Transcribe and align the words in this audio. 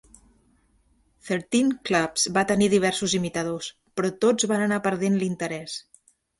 Thirteen 1.27 1.69
Clubs 1.89 2.25
van 2.39 2.49
tenir 2.53 2.71
diversos 2.75 3.15
imitadors, 3.21 3.71
però 3.97 4.15
tots 4.27 4.51
van 4.55 4.67
anar 4.67 4.83
perdent 4.91 5.23
l'interès. 5.23 5.81